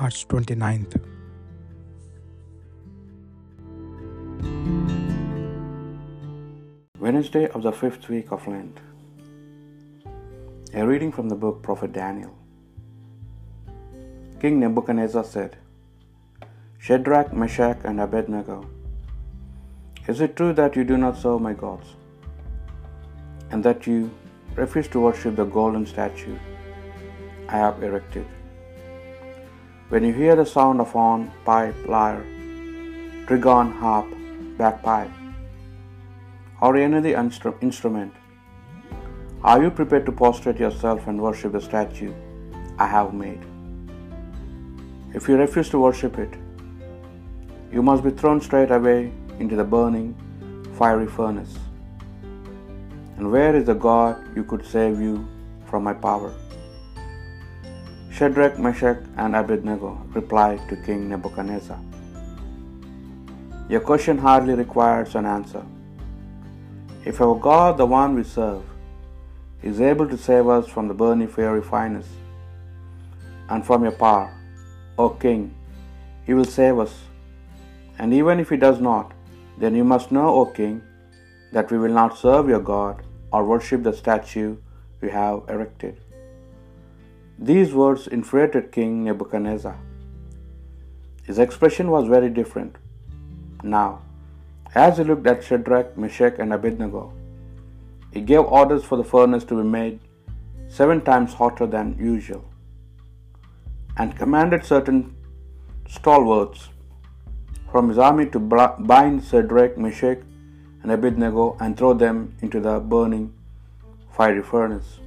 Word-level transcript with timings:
March 0.00 0.26
29th. 0.26 0.94
Wednesday 6.98 7.46
of 7.50 7.62
the 7.62 7.70
fifth 7.70 8.08
week 8.08 8.32
of 8.32 8.48
Lent. 8.48 8.80
A 10.74 10.84
reading 10.84 11.12
from 11.12 11.28
the 11.28 11.36
book 11.36 11.62
Prophet 11.62 11.92
Daniel. 11.92 12.34
King 14.40 14.58
Nebuchadnezzar 14.58 15.22
said, 15.22 15.56
Shadrach, 16.78 17.32
Meshach, 17.32 17.78
and 17.84 18.00
Abednego, 18.00 18.68
is 20.08 20.20
it 20.20 20.34
true 20.34 20.52
that 20.54 20.74
you 20.74 20.82
do 20.84 20.96
not 20.96 21.16
serve 21.16 21.40
my 21.40 21.52
gods, 21.52 21.94
and 23.52 23.62
that 23.62 23.86
you 23.86 24.10
refuse 24.56 24.88
to 24.88 25.00
worship 25.00 25.36
the 25.36 25.44
golden 25.44 25.86
statue 25.86 26.36
I 27.48 27.58
have 27.58 27.80
erected? 27.82 28.26
When 29.94 30.02
you 30.02 30.12
hear 30.12 30.34
the 30.34 30.44
sound 30.44 30.80
of 30.80 30.90
horn, 30.90 31.30
pipe, 31.44 31.76
lyre, 31.86 32.24
trigon, 33.26 33.72
harp, 33.78 34.08
bagpipe, 34.58 35.12
or 36.60 36.76
any 36.76 36.96
other 36.96 37.10
instru- 37.10 37.62
instrument, 37.62 38.12
are 39.44 39.62
you 39.62 39.70
prepared 39.70 40.04
to 40.06 40.10
prostrate 40.10 40.58
yourself 40.58 41.06
and 41.06 41.22
worship 41.22 41.52
the 41.52 41.60
statue 41.60 42.12
I 42.76 42.88
have 42.88 43.14
made? 43.14 43.46
If 45.14 45.28
you 45.28 45.36
refuse 45.36 45.68
to 45.68 45.78
worship 45.78 46.18
it, 46.18 46.34
you 47.70 47.80
must 47.80 48.02
be 48.02 48.10
thrown 48.10 48.40
straight 48.40 48.72
away 48.72 49.12
into 49.38 49.54
the 49.54 49.62
burning, 49.62 50.16
fiery 50.76 51.06
furnace. 51.06 51.56
And 53.16 53.30
where 53.30 53.54
is 53.54 53.66
the 53.66 53.74
God 53.74 54.16
who 54.34 54.42
could 54.42 54.66
save 54.66 55.00
you 55.00 55.28
from 55.66 55.84
my 55.84 55.94
power? 55.94 56.34
Shadrach, 58.16 58.60
Meshach, 58.60 58.98
and 59.16 59.34
Abednego 59.34 60.00
replied 60.12 60.68
to 60.68 60.76
King 60.76 61.08
Nebuchadnezzar. 61.08 61.80
Your 63.68 63.80
question 63.80 64.18
hardly 64.18 64.54
requires 64.54 65.16
an 65.16 65.26
answer. 65.26 65.64
If 67.04 67.20
our 67.20 67.34
God, 67.34 67.76
the 67.76 67.86
one 67.86 68.14
we 68.14 68.22
serve, 68.22 68.62
is 69.64 69.80
able 69.80 70.08
to 70.08 70.16
save 70.16 70.46
us 70.46 70.68
from 70.68 70.86
the 70.86 70.94
burning 70.94 71.26
fiery 71.26 71.60
furnace 71.60 72.06
and 73.48 73.66
from 73.66 73.82
your 73.82 73.98
power, 74.04 74.32
O 74.96 75.08
King, 75.08 75.52
He 76.24 76.34
will 76.34 76.44
save 76.44 76.78
us. 76.78 76.94
And 77.98 78.14
even 78.14 78.38
if 78.38 78.48
He 78.48 78.56
does 78.56 78.80
not, 78.80 79.10
then 79.58 79.74
you 79.74 79.82
must 79.82 80.12
know, 80.12 80.28
O 80.28 80.46
King, 80.46 80.80
that 81.52 81.72
we 81.72 81.78
will 81.78 81.92
not 81.92 82.16
serve 82.16 82.48
your 82.48 82.60
God 82.60 83.02
or 83.32 83.44
worship 83.44 83.82
the 83.82 83.92
statue 83.92 84.56
we 85.00 85.10
have 85.10 85.42
erected. 85.48 86.03
These 87.38 87.74
words 87.74 88.06
infuriated 88.06 88.70
King 88.70 89.04
Nebuchadnezzar. 89.04 89.76
His 91.24 91.38
expression 91.38 91.90
was 91.90 92.06
very 92.06 92.30
different. 92.30 92.76
Now, 93.62 94.02
as 94.74 94.98
he 94.98 95.04
looked 95.04 95.26
at 95.26 95.42
Shadrach, 95.42 95.96
Meshach, 95.96 96.34
and 96.38 96.52
Abednego, 96.52 97.12
he 98.12 98.20
gave 98.20 98.40
orders 98.40 98.84
for 98.84 98.96
the 98.96 99.04
furnace 99.04 99.44
to 99.44 99.56
be 99.56 99.68
made 99.68 100.00
seven 100.68 101.00
times 101.00 101.34
hotter 101.34 101.66
than 101.66 101.96
usual, 101.98 102.44
and 103.96 104.16
commanded 104.16 104.64
certain 104.64 105.16
stalwarts 105.88 106.68
from 107.70 107.88
his 107.88 107.98
army 107.98 108.26
to 108.26 108.38
bind 108.38 109.24
Shadrach, 109.24 109.76
Meshach, 109.76 110.18
and 110.82 110.92
Abednego 110.92 111.56
and 111.60 111.76
throw 111.76 111.94
them 111.94 112.36
into 112.40 112.60
the 112.60 112.78
burning 112.78 113.32
fiery 114.12 114.42
furnace. 114.42 115.00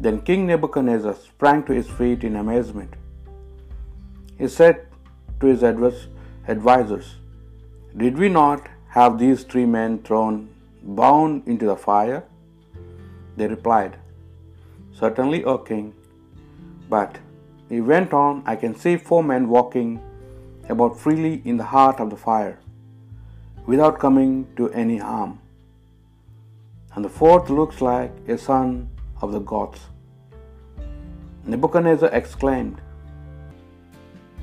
Then 0.00 0.20
King 0.20 0.46
Nebuchadnezzar 0.46 1.14
sprang 1.14 1.62
to 1.64 1.72
his 1.72 1.88
feet 1.88 2.24
in 2.24 2.36
amazement. 2.36 2.94
He 4.38 4.48
said 4.48 4.86
to 5.40 5.46
his 5.46 5.62
advis- 5.62 6.08
advisors, 6.48 7.16
Did 7.96 8.18
we 8.18 8.28
not 8.28 8.68
have 8.88 9.18
these 9.18 9.44
three 9.44 9.66
men 9.66 10.02
thrown 10.02 10.48
bound 10.82 11.46
into 11.46 11.66
the 11.66 11.76
fire? 11.76 12.24
They 13.36 13.46
replied, 13.46 13.96
Certainly, 14.92 15.44
O 15.44 15.58
king. 15.58 15.94
But 16.88 17.18
he 17.68 17.80
went 17.80 18.12
on, 18.12 18.42
I 18.44 18.56
can 18.56 18.74
see 18.74 18.96
four 18.96 19.22
men 19.24 19.48
walking 19.48 20.00
about 20.68 20.98
freely 20.98 21.40
in 21.44 21.56
the 21.56 21.64
heart 21.64 22.00
of 22.00 22.10
the 22.10 22.16
fire, 22.16 22.58
without 23.66 23.98
coming 23.98 24.46
to 24.56 24.70
any 24.72 24.98
harm. 24.98 25.38
And 26.94 27.04
the 27.04 27.08
fourth 27.08 27.48
looks 27.48 27.80
like 27.80 28.12
a 28.28 28.36
son 28.36 28.90
of 29.22 29.32
the 29.32 29.38
gods. 29.38 29.80
Nebuchadnezzar 31.44 32.10
exclaimed, 32.10 32.80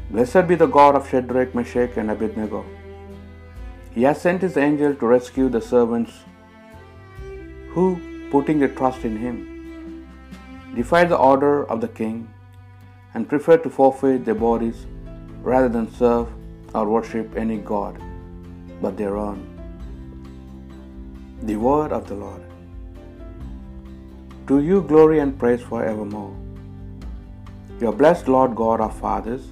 Blessed 0.10 0.48
be 0.48 0.56
the 0.56 0.66
God 0.66 0.96
of 0.96 1.08
Shadrach, 1.08 1.54
Meshach, 1.54 1.98
and 1.98 2.10
Abednego. 2.10 2.66
He 3.92 4.04
has 4.04 4.20
sent 4.22 4.42
his 4.42 4.58
angel 4.58 4.96
to 4.96 5.06
rescue 5.06 5.50
the 5.50 5.62
servants 5.62 6.12
who, 7.70 7.86
putting 8.32 8.60
their 8.60 8.76
trust 8.80 9.04
in 9.04 9.18
him, 9.18 9.38
defied 10.76 11.10
the 11.10 11.18
order 11.18 11.70
of 11.70 11.82
the 11.82 11.88
king 11.88 12.28
and 13.14 13.30
preferred 13.30 13.64
to 13.64 13.70
forfeit 13.70 14.26
their 14.26 14.36
bodies 14.36 14.86
rather 15.42 15.70
than 15.70 15.92
serve 15.94 16.28
or 16.74 16.88
worship 16.88 17.36
any 17.36 17.58
god 17.58 18.02
but 18.82 18.98
their 18.98 19.18
own. 19.18 19.40
The 21.44 21.56
word 21.56 21.92
of 21.92 22.08
the 22.08 22.16
Lord. 22.16 22.42
To 24.50 24.60
you 24.60 24.82
glory 24.82 25.20
and 25.20 25.38
praise 25.38 25.62
forevermore. 25.62 26.36
Your 27.80 27.92
blessed 27.94 28.28
Lord 28.28 28.56
God 28.56 28.82
our 28.82 28.92
fathers, 28.92 29.44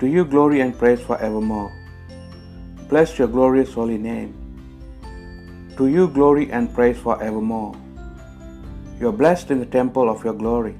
to 0.00 0.06
you 0.06 0.26
glory 0.26 0.60
and 0.60 0.76
praise 0.78 1.00
forevermore. 1.00 1.72
Bless 2.90 3.18
your 3.18 3.26
glorious 3.26 3.72
holy 3.72 3.96
name. 3.96 4.34
To 5.78 5.86
you 5.86 6.08
glory 6.08 6.52
and 6.52 6.74
praise 6.74 6.98
forevermore. 6.98 7.74
You 9.00 9.08
are 9.08 9.18
blessed 9.24 9.50
in 9.50 9.60
the 9.60 9.72
temple 9.78 10.10
of 10.10 10.22
your 10.26 10.34
glory. 10.34 10.76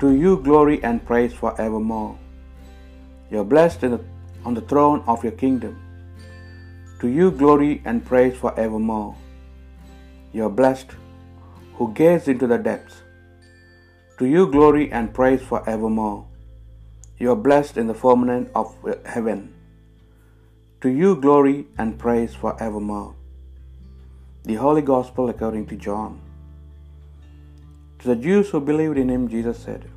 To 0.00 0.12
you 0.12 0.36
glory 0.36 0.84
and 0.84 1.02
praise 1.02 1.32
forevermore. 1.32 2.18
You 3.30 3.40
are 3.40 3.50
blessed 3.56 3.80
the, 3.80 4.04
on 4.44 4.52
the 4.52 4.60
throne 4.60 5.02
of 5.06 5.24
your 5.24 5.32
kingdom. 5.32 5.80
To 7.00 7.08
you 7.08 7.30
glory 7.30 7.80
and 7.86 8.04
praise 8.04 8.36
forevermore. 8.36 9.16
You 10.34 10.44
are 10.44 10.50
blessed 10.50 10.90
who 11.82 11.92
gaze 11.94 12.28
into 12.28 12.46
the 12.50 12.58
depths. 12.66 12.98
To 14.18 14.26
you 14.32 14.42
glory 14.56 14.82
and 14.96 15.12
praise 15.12 15.42
forevermore. 15.52 16.18
You 17.18 17.32
are 17.32 17.40
blessed 17.46 17.76
in 17.76 17.88
the 17.88 17.96
firmament 18.02 18.50
of 18.60 18.68
heaven. 19.14 19.40
To 20.82 20.92
you 21.00 21.16
glory 21.24 21.56
and 21.78 21.98
praise 22.04 22.36
forevermore. 22.42 23.16
The 24.44 24.58
Holy 24.64 24.84
Gospel 24.92 25.28
according 25.32 25.66
to 25.72 25.76
John. 25.86 26.20
To 27.98 28.08
the 28.12 28.20
Jews 28.26 28.50
who 28.50 28.60
believed 28.60 28.98
in 29.04 29.10
him, 29.14 29.26
Jesus 29.34 29.58
said, 29.58 29.90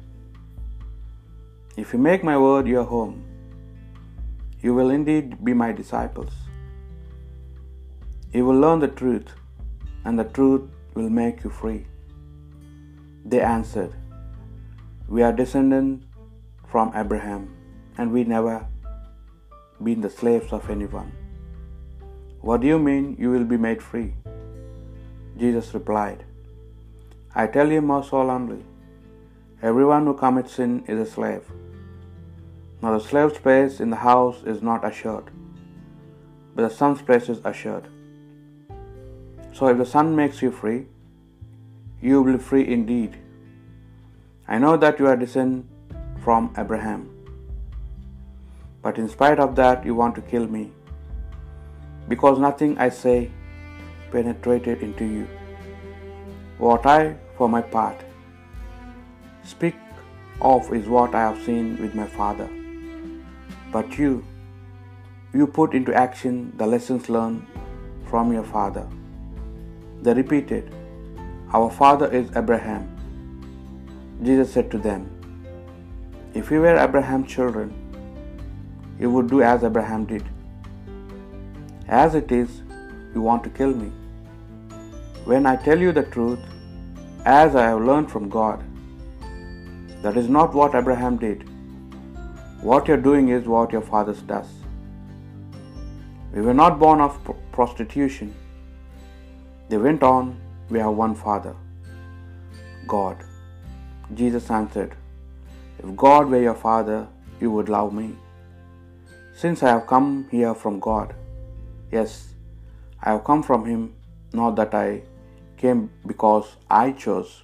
If 1.78 1.94
you 1.94 2.00
make 2.00 2.24
my 2.24 2.38
word 2.46 2.68
your 2.76 2.88
home, 2.96 3.18
you 4.64 4.74
will 4.74 4.90
indeed 4.90 5.44
be 5.50 5.54
my 5.66 5.72
disciples. 5.82 6.34
You 8.34 8.46
will 8.48 8.62
learn 8.68 8.80
the 8.80 8.96
truth, 9.04 9.36
and 10.04 10.18
the 10.18 10.32
truth 10.40 10.66
will 10.96 11.10
make 11.10 11.44
you 11.44 11.50
free. 11.50 11.86
They 13.26 13.42
answered, 13.42 13.94
We 15.08 15.22
are 15.22 15.34
descendants 15.34 16.06
from 16.72 16.92
Abraham, 16.96 17.56
and 17.98 18.12
we 18.12 18.24
never 18.24 18.66
been 19.84 20.02
the 20.02 20.10
slaves 20.10 20.52
of 20.52 20.70
anyone. 20.70 21.12
What 22.40 22.62
do 22.62 22.68
you 22.68 22.80
mean 22.80 23.18
you 23.20 23.30
will 23.32 23.44
be 23.44 23.58
made 23.58 23.82
free? 23.82 24.14
Jesus 25.38 25.74
replied, 25.74 26.24
I 27.34 27.48
tell 27.48 27.70
you 27.70 27.82
most 27.82 28.10
solemnly, 28.10 28.64
everyone 29.62 30.06
who 30.06 30.14
commits 30.14 30.54
sin 30.54 30.86
is 30.88 31.00
a 31.00 31.12
slave. 31.12 31.44
Now 32.82 32.98
the 32.98 33.04
slave's 33.04 33.38
place 33.38 33.80
in 33.80 33.90
the 33.90 33.98
house 33.98 34.44
is 34.46 34.62
not 34.62 34.86
assured, 34.90 35.32
but 36.56 36.70
the 36.70 36.76
son's 36.76 37.02
place 37.02 37.28
is 37.28 37.42
assured. 37.44 37.90
So 39.52 39.68
if 39.68 39.78
the 39.78 39.86
son 39.86 40.16
makes 40.16 40.42
you 40.42 40.52
free, 40.52 40.86
you 42.02 42.22
will 42.22 42.38
be 42.38 42.44
free 42.44 42.68
indeed. 42.68 43.18
I 44.48 44.58
know 44.60 44.78
that 44.78 45.00
you 45.00 45.08
are 45.08 45.16
descended 45.16 45.66
from 46.24 46.54
Abraham. 46.58 47.10
But 48.82 48.98
in 48.98 49.10
spite 49.10 49.40
of 49.40 49.56
that, 49.56 49.86
you 49.86 49.96
want 49.96 50.16
to 50.16 50.22
kill 50.22 50.48
me, 50.48 50.72
because 52.08 52.38
nothing 52.40 52.78
I 52.78 52.90
say 52.90 53.32
penetrated 54.12 54.84
into 54.84 55.06
you. 55.06 55.28
What 56.58 56.86
I, 56.86 57.16
for 57.38 57.50
my 57.50 57.62
part, 57.62 57.98
speak 59.44 59.76
of 60.42 60.72
is 60.74 60.88
what 60.88 61.16
I 61.16 61.22
have 61.22 61.44
seen 61.44 61.82
with 61.82 61.96
my 61.96 62.06
Father. 62.06 62.50
But 63.72 63.98
you, 63.98 64.24
you 65.34 65.48
put 65.48 65.74
into 65.74 65.94
action 65.94 66.54
the 66.58 66.68
lessons 66.68 67.10
learned 67.10 67.46
from 68.06 68.32
your 68.32 68.44
father. 68.44 68.88
They 70.02 70.14
repeated, 70.14 70.74
Our 71.56 71.70
father 71.72 72.08
is 72.20 72.32
Abraham. 72.40 72.86
Jesus 74.28 74.52
said 74.54 74.70
to 74.72 74.80
them, 74.86 75.04
If 76.40 76.52
you 76.52 76.60
were 76.64 76.76
Abraham's 76.86 77.32
children, 77.34 77.70
you 79.00 79.10
would 79.10 79.30
do 79.30 79.42
as 79.42 79.64
Abraham 79.64 80.04
did. 80.10 80.26
As 81.88 82.14
it 82.22 82.34
is, 82.40 82.62
you 83.14 83.22
want 83.22 83.46
to 83.46 83.50
kill 83.62 83.74
me. 83.84 83.90
When 85.32 85.46
I 85.46 85.56
tell 85.56 85.80
you 85.80 85.94
the 85.94 86.04
truth, 86.18 86.40
as 87.24 87.56
I 87.56 87.68
have 87.70 87.82
learned 87.90 88.12
from 88.12 88.28
God, 88.38 88.62
that 90.04 90.18
is 90.18 90.28
not 90.28 90.54
what 90.62 90.76
Abraham 90.76 91.18
did. 91.26 91.50
What 92.70 92.90
you're 92.90 93.06
doing 93.10 93.30
is 93.30 93.54
what 93.58 93.72
your 93.72 93.86
fathers 93.94 94.22
does. 94.34 94.50
We 96.34 96.42
were 96.42 96.60
not 96.66 96.80
born 96.80 97.00
of 97.00 97.18
prostitution. 97.54 98.36
They 99.70 99.78
went 99.78 100.04
on, 100.04 100.36
we 100.70 100.80
have 100.80 100.96
one 101.06 101.16
Father, 101.16 101.56
God. 102.88 103.18
Jesus 104.14 104.50
answered, 104.50 104.96
If 105.80 105.96
God 105.96 106.30
were 106.30 106.42
your 106.42 106.60
Father, 106.68 107.08
you 107.40 107.52
would 107.52 107.70
love 107.70 107.92
me. 107.94 108.16
Since 109.36 109.64
I 109.64 109.70
have 109.70 109.88
come 109.88 110.28
here 110.32 110.54
from 110.56 110.80
God, 110.80 111.14
yes, 111.92 112.12
I 113.02 113.12
have 113.12 113.24
come 113.24 113.44
from 113.44 113.66
Him, 113.66 113.94
not 114.34 114.56
that 114.56 114.74
I 114.74 115.02
came 115.58 115.90
because 116.06 116.56
I 116.70 116.92
chose. 116.92 117.44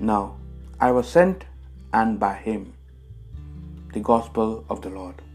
No, 0.00 0.36
I 0.80 0.90
was 0.90 1.08
sent 1.08 1.44
and 1.92 2.18
by 2.18 2.34
Him. 2.48 2.74
The 3.92 4.00
Gospel 4.00 4.64
of 4.68 4.80
the 4.82 4.90
Lord. 4.90 5.25